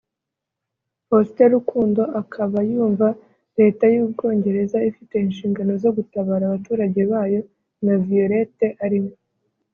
Faustin 1.07 1.47
Rukundo 1.55 2.01
akaba 2.21 2.57
yumva 2.71 3.07
Leta 3.59 3.85
y’Ubwongereza 3.93 4.77
ifite 4.89 5.15
inshingano 5.25 5.71
zo 5.83 5.89
gutabara 5.97 6.43
abaturage 6.45 7.01
bayo 7.11 7.41
na 7.85 7.93
Violette 8.07 8.67
arimo 8.85 9.13